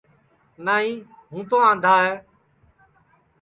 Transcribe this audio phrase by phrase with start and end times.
[0.65, 0.91] نائی
[1.29, 2.15] ہوں تو آندھا ہے